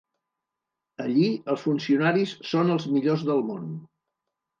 Allí 1.03 1.25
els 1.53 1.65
funcionaris 1.65 2.33
són 2.53 2.71
els 2.77 2.87
millors 2.95 3.27
del 3.29 3.45
món. 3.51 3.69